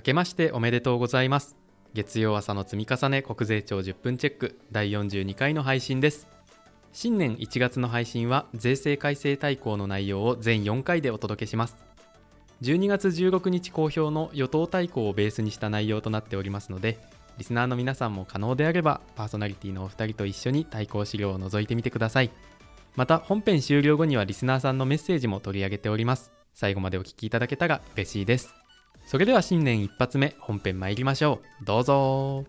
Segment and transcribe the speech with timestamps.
[0.00, 1.58] 明けましておめでとうございます。
[1.92, 6.26] 月曜朝の積み重ね国税庁10分チェック第42回の配信です。
[6.94, 11.76] 新年1月の配信は税制改正大綱の内容を全4回でお届けします。
[12.62, 16.98] 12月16日公表の与党大綱をベースにした内容となっておりますので
[17.36, 22.30] リスナーの皆さんも可能であればパーソナリティのお二人と一緒に対抗資料を覗いてみてください。
[22.96, 26.32] また本編終了後にはリスナーさんのメッセージも取り上げております。
[26.54, 28.54] 最後までお聞きいただけたら嬉しいです。
[29.06, 31.64] それでは新年一発目本編参りましょう。
[31.64, 32.44] どうぞ。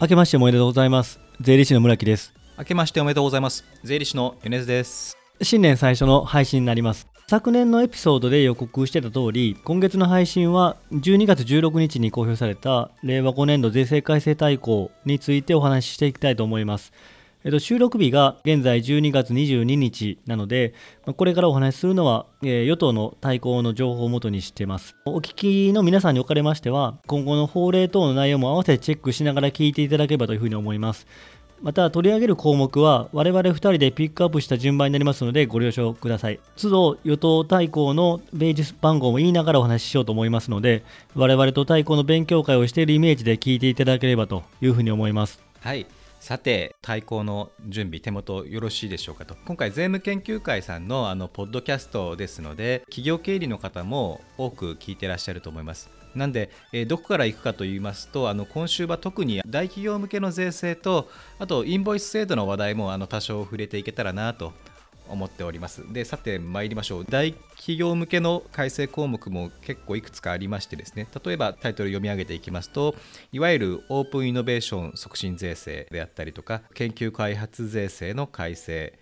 [0.00, 1.20] 明けましておめでとうございます。
[1.40, 2.34] 税理士の村木です。
[2.58, 3.64] 明けましておめでとうございます。
[3.84, 5.16] 税理士の米津です。
[5.42, 7.08] 新年最初の配信になります。
[7.30, 16.90] 昨年のエピソードで予告してた通り今月の配信は12月16日に公表された令和5年度税制改正大綱についてお話ししていきたいと思います
[17.48, 20.74] えっと、収録日が現在12月22日なので、
[21.06, 24.96] まこれからお話しするのは、えー、与党の対抗の情報をもとにしています。
[25.06, 31.06] お聞きの皆さんにおかれましては、今後の法令等の内容も合わせてチェックしながら聞いていただければというふうに思います。
[31.62, 36.40] また取り上げる項目は我々2人でピックアップした順番になりますのでご了承ください。
[36.60, 45.40] 都度与党対抗のページ番号も言いながらお話ししようと思いますので我々と対抗の勉強会をしているイメージで聞いていただければというふうに思います。
[45.60, 45.86] はい
[46.20, 49.36] さて対抗の準備手元よろしいでしょうかと。
[49.46, 55.90] 今回税務研究会さんのあのポッドキャストですので企業経理の方も多く聞いてらっしゃると思います。
[56.14, 61.08] なんで、え、どこから行くかと言いますとあの今週は特に大企業向けの税制と
[61.38, 64.52] あとインボイス制度の話題もあの多少触れていけたらなと
[65.10, 65.92] 思っております。
[65.92, 67.04] でさて参りましょう。
[67.04, 71.06] 大企業向けの改正項目も結構いくつかありましてですね。
[71.24, 72.94] 例えばタイトル読み上げていきますと
[73.32, 78.98] いわゆるオープンイノベーション促進税制であったりとか研究開発税制の改正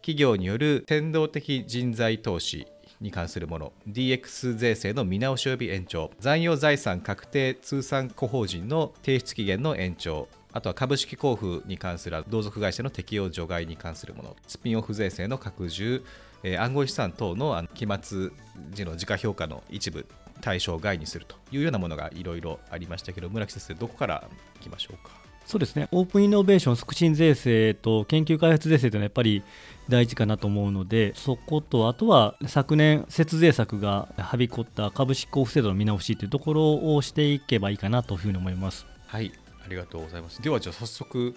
[0.00, 2.66] 企業による先導的人材投資
[3.00, 16.02] に関するもの DX 税制の見直し及び延長残余財産確定通算個法人の提出期限の延長あとは株式交付に関する同族会社の適用除外に関するもの、スピンオフ税制の拡充、
[16.42, 18.30] えー、暗号資産等の期末
[18.70, 20.06] 時の時価評価の一部
[20.40, 24.24] 対象外にするというようなものがいろいろありましたけど、村木先生、どこから
[24.58, 25.12] いきましょうか？
[25.44, 29.44] そうですねオープンイノベーション促進税制と研究開発税制というのはやっぱり
[29.88, 38.86] 大事かなと思うのでそことあとは昨年節税策がはびこった株式交付制度の見直しというところをしていけばいいかなというふうに思います。
[39.06, 39.30] はい
[39.66, 40.40] ありがとうございます。
[40.40, 41.34] では、じゃあ早速、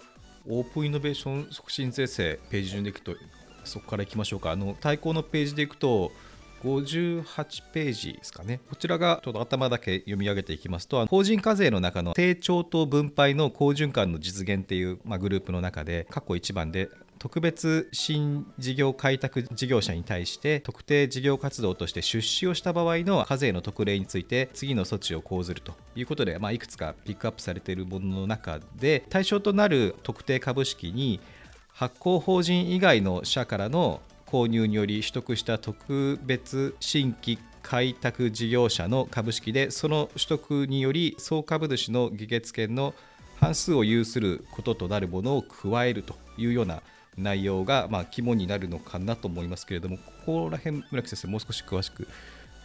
[0.47, 3.15] オープンイノベーション促進税制、ページ順でいくと、
[3.63, 4.51] そこからいきましょうか。
[4.51, 6.11] あの対抗のページでいくと、
[6.63, 8.59] 58ページですかね。
[8.69, 31.19] こちらがちょっと頭だけ読み上げていきますと、法人課税の中の成長と分配の好循環の実現っていう、まあ、グループの中で、過去1番で特別新事業開拓事業者に対して特定事業活動として出資をした場合の課税の特例について次の措置を講ずるということで、まあ、いくつかピックアップされているものの中で対象となる特定株式に
[31.73, 42.93] 発行法人以外の社からの購入により取得した特別新規開拓事業者の株式でその取得により総株主の議決権の
[43.39, 46.81] 半数を有することとなるものを加えるというような
[47.17, 52.07] 内容が、まあ、肝になるのかなと思いますけれども、ここら辺、村木先生、もう少し詳しく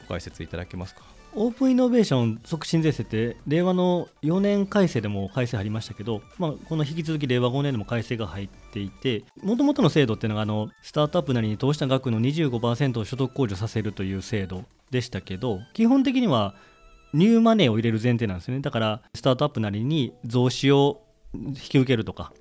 [0.02, 1.02] ご解説いただけますか？
[1.36, 14.62] オープンイノベーション促進税制って令和の4年改正でも改正ありましたけど、まあ、この引き続き令和5年でも改正が入っていてもともとの制度っていうのがあのスタートアップなりに投資した額の25%を所得控除させるという制度
[14.92, 16.54] でしたけど基本的には
[17.12, 21.02] ニューマネーを入れる前提なんですよねだからスタートアップなりに増資を
[21.34, 22.32] 引き受けるとか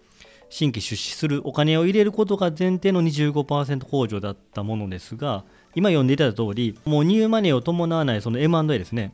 [0.53, 9.13] 新規出資するお金を入れることが前提の25%控除だったものですが、今読んでいただいた通り、もうニューマネーを伴わないその M&A ですね。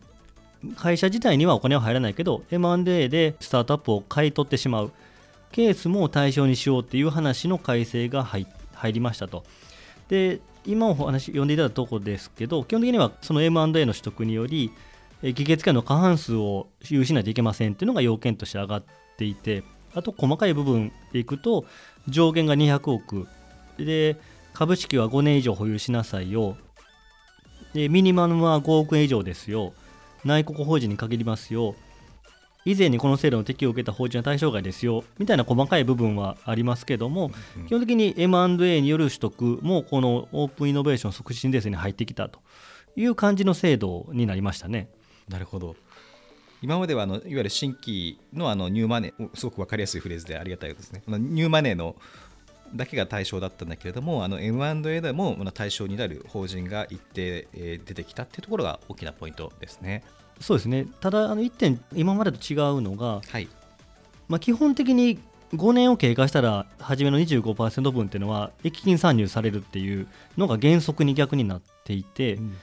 [0.76, 4.92] 会社自体にはお金は入らないけど、M&A でスタートアップを買い取ってしまう
[5.54, 8.46] ケースも対象にしようっていう話の改正が入
[8.92, 9.46] りましたと。
[10.10, 14.74] で、今お話読んでいただいたところですけど、基本的にはその M&A の取得により、
[15.24, 18.84] 議決権の過半数を有しないといけませんっていうのが要件として上がっ
[19.16, 19.64] ていて、
[19.94, 21.66] あと細かい部分でいくと
[22.08, 23.28] 上限が200億。
[23.78, 24.18] で
[24.54, 26.58] 株式は5年以上保有しなさいよ。
[27.74, 29.74] でミニマムは5億円以上ですよ。
[30.26, 31.76] 内国法人に限りますよ。
[32.66, 35.04] 以前にこの制度の適用を受けた法人は対象外ですよ。
[35.18, 42.42] みたいな細かい部分はありますけども、うん、基本的に M&A による取得もこのオープンイノベーション促進税制に入ってきたと
[42.96, 44.90] いう感じの制度になりましたね。
[45.30, 45.76] なるほど
[46.62, 51.02] 今まではあのいわゆる新規のあのニューマネー、すごく分かりやすいフレーズでありがたいですね。
[51.08, 51.96] ニューマネーの
[52.76, 60.04] だけが対象だったんだけれども、M&A でも対象になる法人が一定出てきたっていうところが大きなポイントですね。
[60.40, 63.50] そうですねただあの1点今までと違うのが、はい
[64.30, 65.20] まあ、基本的に
[65.54, 70.08] 5年を経過したら初めの25%分っていうのは益金参入されるっていう
[70.38, 72.58] のが原則に逆になっていて、うん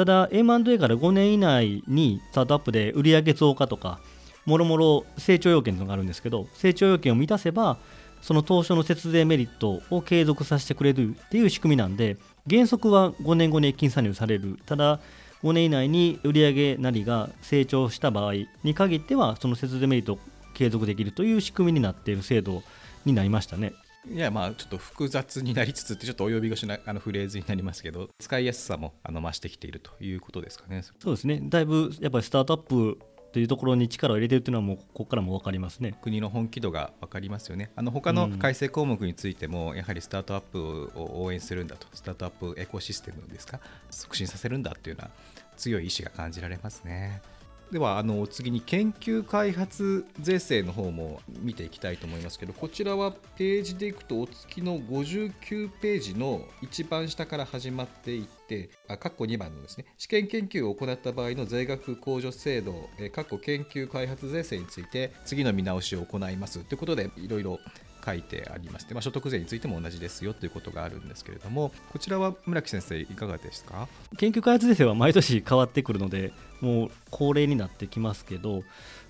[0.00, 4.00] ただ M&A から5年以内にスタートアップで売上増加とか
[4.46, 7.76] もろもろ成長要件というのがあるんですけど成長要件を満たせば
[8.22, 12.16] その当初の節税メリットを継続させてくれるっていう仕組みなんで
[12.48, 15.00] 原則は5年後に金参入されるただ
[15.42, 18.32] 5年以内に売上なりが成長した場合
[18.64, 20.18] に限ってはその節税メリットを
[20.54, 22.62] 継続できるという仕組みになっている制度
[23.04, 23.74] になりましたね。
[24.08, 30.82] いやまあちょっと複雑になりつつってちょっとお呼び越しな あのフレーズになりますけど使いやすさもあの増してきているということですかね。
[30.98, 32.98] そうですねだいぶやっぱりスタートアップ
[33.32, 35.96] というところに力を入れてるというのはもうここからも分かりますね。
[36.02, 37.70] 国の本気度が分かりますよね。
[37.76, 43.60] あの他の改正項目についても、やはりスタートアップを応援するんだと、スタートアップエコシステムですか、
[43.90, 45.10] 促進させるんだっていうような
[45.56, 47.22] 強い意志が感じられますね。
[47.72, 67.60] ではあの次に研究開発税制の方も見ていきたいと思いますけどこちらはページでいくとお月の59ページの一番下から始まっていってあ括弧2番のですね試験研究を行った場合の税額控除制度え括弧研究開発税制について次の見直しを行いますということでいろいろ
[68.04, 73.88] 書いてありまして、まあ、所得税についても同じですよということがあるんですけれどもこちらは村木先生いかがですか？
[74.16, 78.62] 研究開発税制は毎年変わってくるのでもう恒例になってきますけど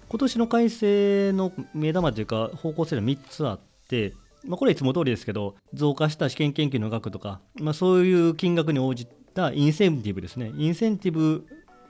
[0.09, 4.15] 今年の改正の目玉というか方向性は3つあって、
[4.45, 10.51] まあ、これはいつも通りですけど増加した試験研究の額とか、まあ、そういう金額に応じたインセンティブですね。
[10.57, 11.47] インセンティブ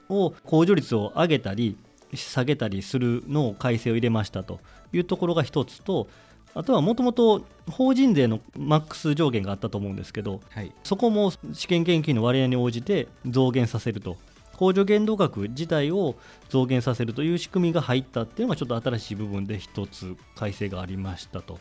[0.09, 1.77] を控除率を上げたり
[2.13, 4.59] 下げたりするのを改正を入れましたと
[4.91, 6.07] いうところが1つと
[6.53, 14.17] あとはもともと法人税のマックス上限があったと思うんですけどはいそこも試験研究の割合に応じて増減させると
[14.53, 16.15] 控除限度額自体を
[16.49, 21.59] 増減させるという仕組みが入ったっていうのがちょっと新しい部分で一つ改正がありましたと。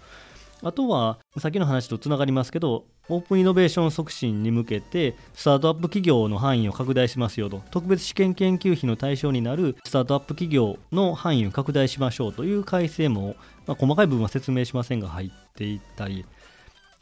[0.63, 13.35] あとはさっきの話とつながりますけどオープンイノベーション促進に向けてスタートアップ企業の範囲を拡大しますよと特別試験研究費の対象になるスタートアップ企業の範囲を拡大しましょうという改正も、
[13.67, 16.25] まあ、細かい部分は説明しませんが入っていたり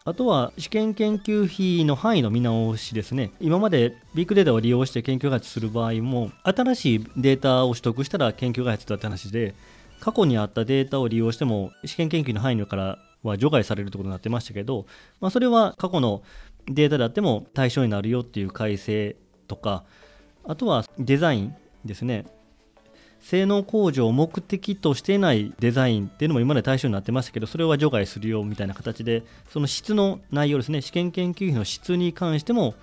[0.09, 3.33] あとは試験研究費の範囲の見直しですね。
[3.41, 9.55] 今までビッグデータを利用して研究開発する場合も、新しいデータを取得したら研究開発だって話で、
[10.01, 14.87] 過去にあったデータを利用しても試験研究の範囲からは除外されるということになってましたけど、
[15.21, 16.23] まあ、それは過去の
[16.67, 19.17] データであっても対象になるよっていう改正
[19.47, 19.85] とか、
[20.45, 21.55] あとはデザイン
[21.85, 22.27] ですね。
[23.21, 32.75] 性能向上を目的としていないデザインっていうのも今まで対象になってましたけど、それは除外するよみたいな形で、その質の内容ですね、試験研究費の質に関しても、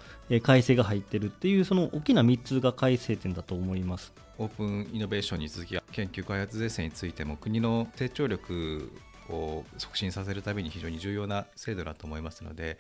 [0.44, 4.14] 改正が入ってるっていう、その大きな3つが改正点だと思います。
[4.38, 8.92] オープンイノベーションに続き研究開発税制についても国の成長力
[9.30, 12.78] を促進させるために非常に重要な制度だと思いますので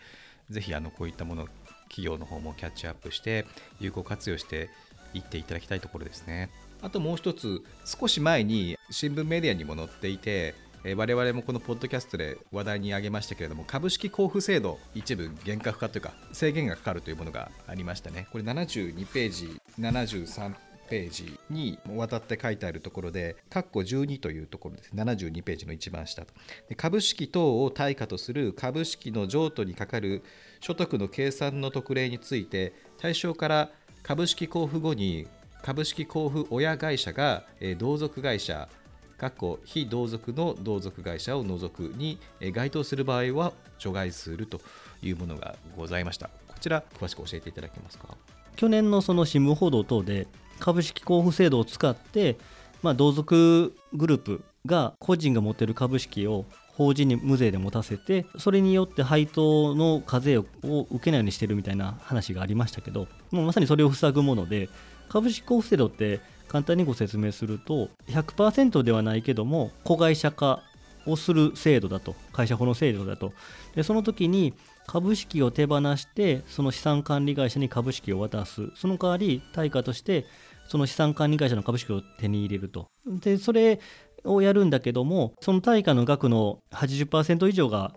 [0.49, 1.47] ぜひあのこういったもの
[1.89, 3.45] 企業の方もキャッチアップして
[3.79, 4.69] 有効活用して
[5.13, 6.49] いっていただきたいところですね。
[6.81, 10.53] あともう一つ少し前に新聞メディアにも載っていて
[10.95, 18.27] 我々もこのポッドキャストで話題に挙げましたけれども株式交付制度一部厳格化というか制限がかかるというものがありましたね。
[18.31, 20.53] これ72ページ73
[20.89, 24.91] ページにわたって書いてあるところで、括弧12というところです。
[24.93, 26.33] 72ページの一番下と。
[26.77, 30.23] 株式等を対価とする株式の譲渡にかかる
[30.59, 33.69] 所得の計算の特例について、対象から
[34.03, 35.27] 株式交付後に
[35.61, 37.45] 株式交付親会社が、
[37.77, 38.69] 同族会社、
[39.17, 42.19] 括弧非同族の同族会社を除くに
[42.53, 44.59] 該当する場合は除外すると
[45.01, 46.29] いうものがございました。
[46.47, 48.17] こちら詳しく教えていただけますか？
[48.57, 50.27] 去年のその新聞報道等で
[50.59, 52.37] 株式交付制度を使って、
[52.81, 56.45] まあ、同族グループが個人が持っている株式を
[56.75, 64.69] 法人に無税で持たせてそれによって配当の課税を受けないようにしてるみたいな話がありましたけどもうまさにそれを塞ぐもので
[65.07, 70.63] 株式交付制度って簡単にご説明すると100%ではないけども子会社化
[71.05, 73.33] をする制度だと会社法の制度だと。
[73.75, 74.53] でその時に
[74.87, 78.69] 株式を手放してその資産管理会社に株式を渡す。
[78.75, 80.25] その代わり対価として
[80.67, 82.87] その資産管理会社の株式を手に入れると。
[83.05, 83.79] でそれ
[84.23, 87.93] をやるんだけどもその対価の額の80%以上が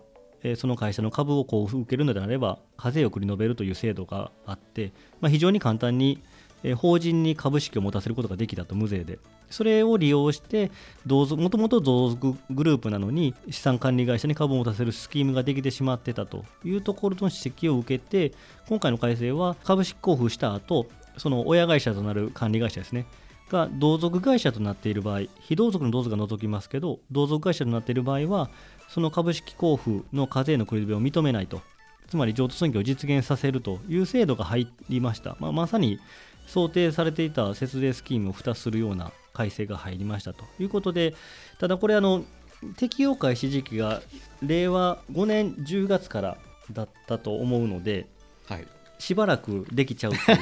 [0.55, 6.21] その会社の株をこう受けるのであれば課税を繰り延べるという制度があって、まあ、非常に簡単に
[6.63, 9.19] え法人に株式を持たせることができたと無税で。
[9.49, 10.71] それを利用して
[11.07, 18.35] もともと同族グループなのに資産管理会社に株を持たせるスキームができてしまってたというところの指摘を受けて
[18.67, 20.87] 今回の改正は株式交付した後
[21.17, 23.07] その親会社となる管理会社ですね
[23.49, 28.51] が同族会社となっている場合非同族の同族が除きますけど同族会社となっている場合は
[28.87, 31.61] その株式交付の課税の繰り出を認めないと。
[32.07, 35.99] つまり譲渡損益を実現させるという制度が入りました、まあ、まさに
[36.49, 41.13] 想定されていた節税スキームを付帯するような改正が入りましたということで
[41.59, 42.25] ただこれあの
[42.75, 44.01] 適用開始時期が
[44.41, 46.37] 令和5年10月から
[46.71, 48.07] だったと思うので、
[48.47, 50.37] はい、しばらくできちゃうという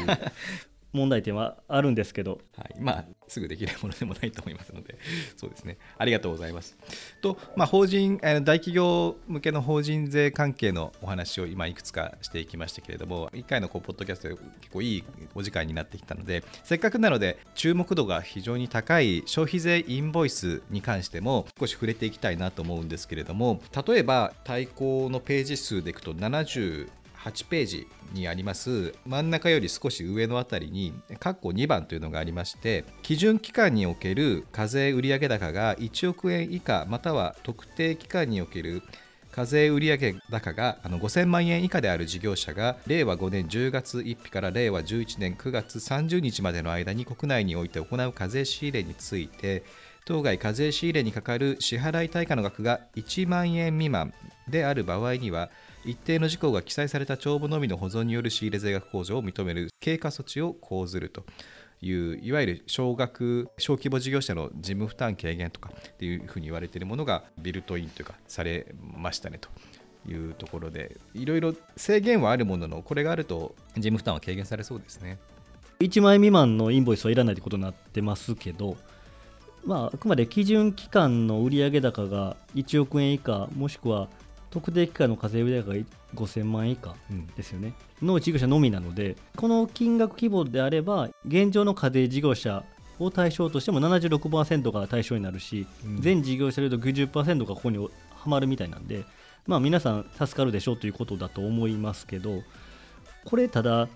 [0.94, 4.98] 問題点はあるんですけど、はい、まあすぐできるものでもないと思いますので。
[5.36, 5.78] そうですね。
[5.98, 6.78] ありがとうございます。
[7.22, 15.04] と、まあ、法人大企業向けの法人税関係のお話を今いくつかしていきましたけれども1回のこうポッドキャストで結構いい
[15.36, 26.90] お時間になってきたのでせっかくなので注目度が非常に高い消費税インボイスに関しても少し触れていきたいなと思うんですけれども例えば対抗のページ数でいくと70
[27.28, 38.82] 8ページにあります真ん中より少し上のあたりに括弧2番というのがありまして基準期間における課税売上高が1億円以下または特定期間における
[39.32, 49.64] 課税売上高があの5000万円以下である事業者が令和5年10月1日から令和11年9月30日までの間に国内において行う課税仕入れについて
[50.06, 54.14] 当該課税仕入れにかかる支払い対価の額が1万円未満
[54.48, 55.52] である場合には
[55.88, 61.24] 一定の事項が記載された帳簿のみの保存による仕入れ税額控除を認める経過措置を講ずると
[61.82, 69.50] いういわゆる少額小規模事業者の事務負担軽減とかっていうふうに言われているものがビルトインというかされましたねと
[70.12, 75.18] いうところでいろいろ制限はあるもののこれがあると事務負担は軽減されそうですね。
[75.80, 78.76] 1万円未満のインボイスはいらないということになってますけど
[79.68, 84.08] まあ、あくまで基準期間の売上高が1億円以下もしくは
[84.50, 85.74] 特定期間の課税売上が
[86.16, 86.96] 5000万円以下
[87.36, 92.64] ですよね、うん、の事業者のみなのでこの金額規模であれば現状の課税事業者
[93.00, 97.90] を対象としても76%が対象になるし、うん、全事業者でいうと90%がここには
[98.26, 99.06] まるみたいなんで、
[99.46, 102.42] まあ、皆さん助かるでしょうということだと思いますけど
[103.26, 103.88] これただ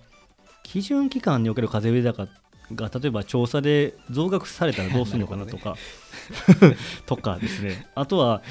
[0.63, 2.27] 基準期間における課税売上高
[2.75, 5.75] が例えば調査で増額されたらどうするのかなとか
[7.05, 7.87] とかですね。
[7.95, 8.41] あとは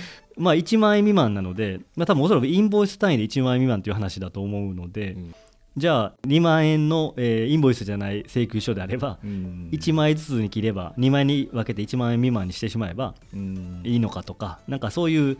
[0.40, 5.34] まあ、1万円未満なので、まあ、多分おそらくインボイス単位で1万円未満という話だと思うので、うん、
[5.76, 13.14] じゃあ2万円の、えー、インボイスじゃない請求書であれば、うん、1枚ずつに切れば2枚に分けて1万円未満にしてしまえば
[13.84, 15.36] いいのかとか、なんかそういう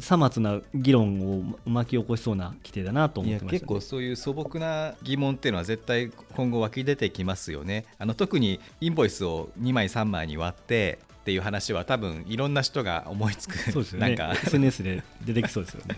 [0.00, 7.86] さまつな議論を巻き起こしそうな規定だなと思ってね、結構そういう素朴な疑問っていうのは絶対今後湧き出てきますよね。
[7.98, 14.08] あの特にインボイスを2枚3枚に割ってっていう話は多分いろんな人が思いつくそうですよね。
[14.08, 14.32] なんか。
[14.42, 15.96] SNS で出てきそうですよね。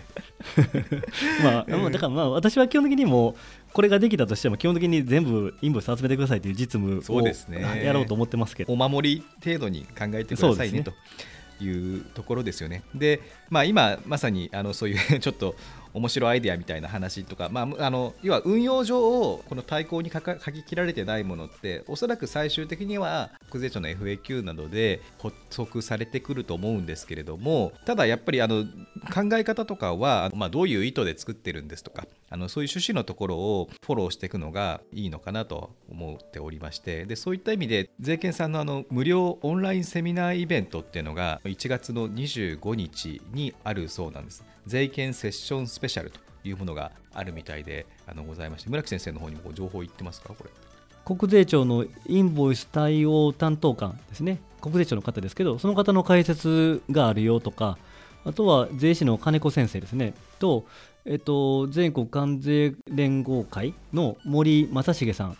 [1.43, 3.35] まあ、だからまあ私は基本的にも
[3.73, 7.27] これができたとしても基本的に全部インボイス集めてくださいという実務を
[7.83, 10.93] やろうと思ってますけど、お守り程度に考えてくださいねと
[11.59, 12.83] いうところですよね。
[12.93, 15.55] で、まあ、今まさにあのそういう ちょっと
[15.95, 28.65] 面白いアイデアみたいな話とか、まあ、あの要は運用上をこの対抗に書き切られてないものっておそらく最終的には国税庁の FAQ などで発足されてくると思うんですけれどもただやっぱりあの
[29.13, 44.43] 考え方とかは、まあ、どういう意図で作ってるんですとかあのそういう趣旨のところをフォローしていくのがいいのかなと思っておりましてでそういった意味で税券さんのあの無料オンラインセミナーイベントっていうのが1月の25日にあるそうなんです。
[44.65, 50.33] 税券セッションスペシャルというものがあるみたいであのございまして村木先生の方にも情報いってますか？
[50.33, 50.49] これ。
[51.05, 54.39] 国税庁のインボイス対応担当官ですね。
[54.61, 57.77] 国税庁の方ですけどその方の解説があるよとか
[58.23, 60.15] あとは税理の金子先生ですね。
[60.39, 60.65] と、
[61.05, 65.37] えっと、全国関税連合会の森正成さん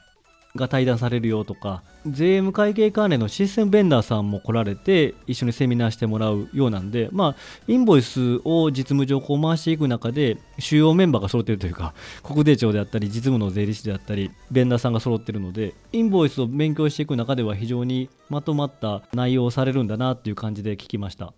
[0.55, 7.35] が対談されるよとか税務会計関連のシステムベンダーさんも来られて一緒にセミナーしてもらうようなんで、まあ、
[7.67, 11.93] インボイスを実務上こう回していく中で主要メンバーが揃っているというか
[12.23, 21.33] 国税庁であったり実務の税理士であったりベンダーさんが揃ってるのでインボイスを勉強していく中では非常にまとまった内容をされるんだなっていう感じで聞きました。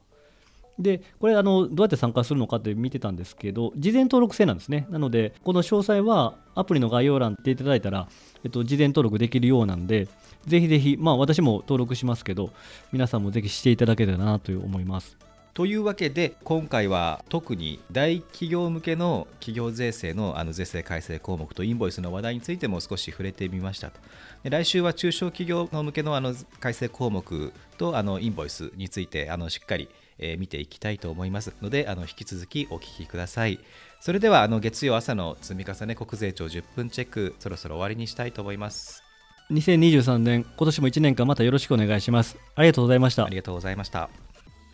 [0.79, 4.88] でこれあの、どうやって参加するのかって見てたんですけど、事前登録制なんですね。
[4.89, 8.07] なので、この詳細はアプリの概要欄っていただいたら、
[8.43, 10.07] えっと、事前登録できるようなんで、
[10.46, 12.51] ぜひぜひ、まあ私も登録しますけど、
[12.91, 15.17] 皆さんもぜひしていただけたらなと思います。
[15.57, 24.00] というわけで今回は特に大企業向けの企業税制のあの税制改正項目とインボイスの話題についても少し触れてみましたと
[24.43, 33.59] で来週は中小企業向けのあの改正項目とあのインボイスについてあのしっかりえー、見ていきたいと思いますのであの引き続きお聞きください。
[34.00, 39.03] それではあの月曜朝の積み重ね国税庁10分チェックそろそろ終わりにしたいと思います。
[39.51, 42.38] 2023年今年も1年間またよろしくお願いします。
[42.55, 43.25] ありがとうございました。
[43.25, 44.09] ありがとうございました。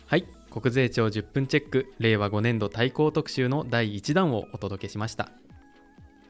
[0.06, 0.26] はい。
[0.50, 5.30] 国税庁10分チェック令和5年度対抗特集の第1弾をお届けしました。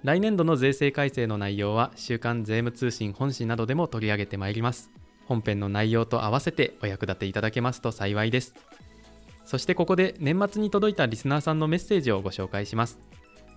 [0.03, 4.91] 来年度の税制改正の内容は週刊税務通信本誌などでも取り上げてまいります。
[5.27, 8.55] 本編の内容と合わせてお役立ていただけますと幸いです
[9.45, 12.99] そしてここで年末に届いたリスナーさんのメッセージをご紹介します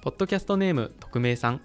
[0.02, 1.62] ポッドキャストネーム匿名さん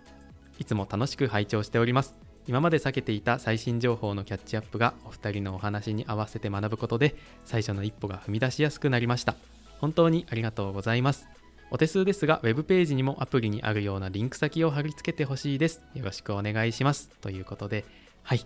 [0.58, 2.14] いつも楽しく拝聴しております
[2.46, 7.14] 今まで避けていた最新情報のキャッチアップがお二人のお話に合わせて学ぶことで
[7.44, 9.36] 最初の一歩が踏み出しやすくなりました
[9.80, 11.28] 本当にありがとうございます
[11.74, 15.82] お手数ですが、ウェブページにもアプリにあるようなリンク先を貼り付けてほしいです。
[15.94, 17.08] よろしくお願いします。
[17.22, 17.86] ということで、
[18.22, 18.44] はい。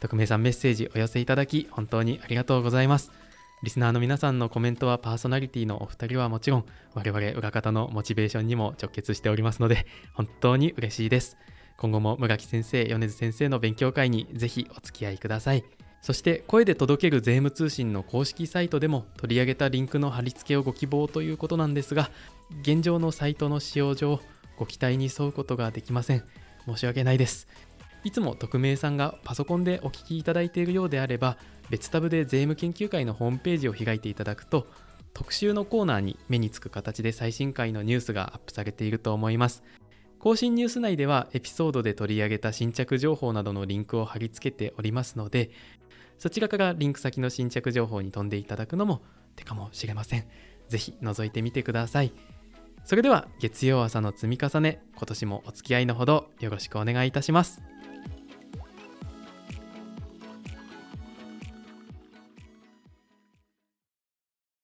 [0.00, 3.12] 匿名さんメッセージお寄せいただき、本当にありがとうございます。
[3.62, 11.38] リスナーの皆さんのコメントはパーソナリティのお二人はもちろん、我々裏方のモチベーションにも直結しておりますので、本当に嬉しいです。
[11.78, 15.64] 今後も村木先生、米津先生の勉強会にぜひお付き合いください。
[16.02, 22.10] そして声で届ける税務通信の公式サイトでも取り上げたリンクの貼り付けをご希望ということなんですが
[22.60, 24.20] 現状のサイトの使用上
[24.56, 26.22] ご期待に沿うことができません
[26.64, 27.48] 申し訳ないです
[28.04, 31.38] いつも匿名さんがパソコンでお聞きいただいているようであれば
[31.70, 34.66] 別タブで税務研究会のホームページを開いていただくと
[35.14, 39.62] 特集のコーナーに目につく形で最新回のニュースがアップされていると思います
[40.18, 45.50] 更新ニュース内ではエピソードで取り上げた新着情報などのリンクを貼り付けておりますので
[46.18, 49.02] そちらからリンク先の新着情報に飛んでいただくのも
[49.36, 50.24] 手かもしれません。
[50.68, 52.12] ぜひ覗いてみてください。
[52.84, 57.62] それでは月曜朝の積み重ね、今年もお付き合いのほどよろしくお願いいたします。